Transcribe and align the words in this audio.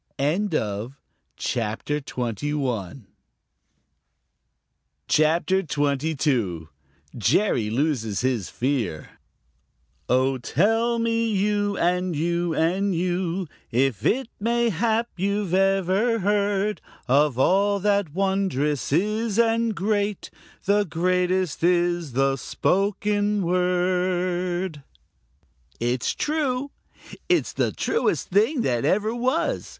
CHAPTER 1.37 2.01
XXII: 2.01 3.05
Jerry 7.17 7.69
Loses 7.69 8.21
His 8.21 8.49
Fear 8.49 9.09
"Oh, 10.09 10.39
tell 10.39 10.97
me, 10.97 11.27
you 11.27 11.77
and 11.77 12.15
you 12.15 12.55
and 12.55 12.95
you, 12.95 13.47
If 13.69 14.03
it 14.03 14.27
may 14.39 14.69
hap 14.69 15.07
you've 15.17 15.53
ever 15.53 16.17
heard 16.17 16.81
Of 17.07 17.37
all 17.37 17.79
that 17.81 18.11
wond'rous 18.15 18.91
is 18.91 19.37
and 19.37 19.75
great 19.75 20.31
The 20.65 20.83
greatest 20.83 21.63
is 21.63 22.13
the 22.13 22.37
spoken 22.37 23.43
word?" 23.45 24.81
It's 25.79 26.15
true. 26.15 26.71
It's 27.29 27.53
the 27.53 27.71
truest 27.71 28.29
thing 28.29 28.61
that 28.61 28.83
ever 28.83 29.13
was. 29.13 29.69